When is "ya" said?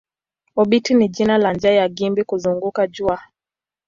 1.71-1.89